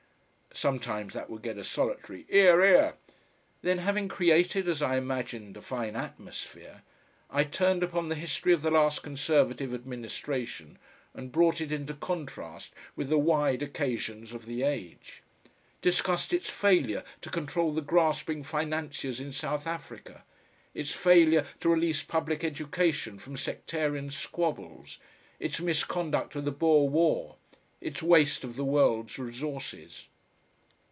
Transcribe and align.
Sometimes 0.53 1.13
that 1.13 1.29
would 1.29 1.41
get 1.43 1.57
a 1.57 1.63
solitary 1.63 2.25
"'Ear! 2.27 2.61
'ear!" 2.61 2.93
Then 3.61 3.77
having 3.79 4.09
created, 4.09 4.67
as 4.67 4.81
I 4.81 4.97
imagined, 4.97 5.55
a 5.55 5.61
fine 5.61 5.95
atmosphere, 5.95 6.81
I 7.29 7.45
turned 7.45 7.83
upon 7.83 8.09
the 8.09 8.15
history 8.15 8.51
of 8.51 8.61
the 8.61 8.69
last 8.69 9.01
Conservative 9.01 9.73
administration 9.73 10.77
and 11.13 11.31
brought 11.31 11.61
it 11.61 11.71
into 11.71 11.93
contrast 11.93 12.73
with 12.97 13.07
the 13.07 13.17
wide 13.17 13.63
occasions 13.63 14.33
of 14.33 14.45
the 14.45 14.63
age; 14.63 15.23
discussed 15.81 16.33
its 16.33 16.49
failure 16.49 17.05
to 17.21 17.29
control 17.29 17.71
the 17.73 17.81
grasping 17.81 18.43
financiers 18.43 19.21
in 19.21 19.31
South 19.31 19.65
Africa, 19.65 20.21
its 20.73 20.91
failure 20.91 21.47
to 21.61 21.69
release 21.69 22.03
public 22.03 22.43
education 22.43 23.17
from 23.17 23.37
sectarian 23.37 24.09
squabbles, 24.11 24.97
its 25.39 25.61
misconduct 25.61 26.35
of 26.35 26.43
the 26.43 26.51
Boer 26.51 26.89
War, 26.89 27.37
its 27.79 28.03
waste 28.03 28.43
of 28.43 28.57
the 28.57 28.65
world's 28.65 29.17
resources.... 29.17 30.09